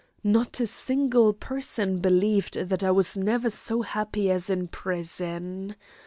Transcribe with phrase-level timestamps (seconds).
[0.23, 5.75] Not a single person believed that I was never so happy as in prison.